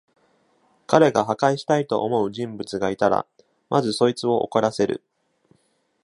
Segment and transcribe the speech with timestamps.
[0.87, 3.27] 神が破壊したいと思う人物がいたら、
[3.69, 5.03] まずそいつを怒らせる。